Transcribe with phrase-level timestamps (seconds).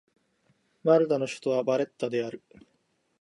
[0.83, 2.41] マルタの首都はバレッタである